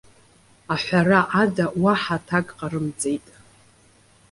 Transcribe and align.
Аҳәара 0.73 1.19
ада 1.41 1.65
уаҳа 1.83 2.17
аҭак 2.21 2.47
ҟарымҵеит. 2.57 3.25